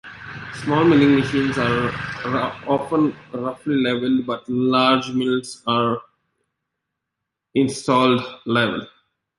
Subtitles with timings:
[0.63, 1.91] Small milling machines are
[2.67, 6.01] often roughly leveled but large mills are
[7.53, 8.87] installed level.